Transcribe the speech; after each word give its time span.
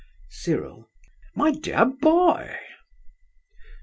CYRIL. 0.31 0.89
My 1.35 1.51
dear 1.51 1.85
boy! 1.85 2.57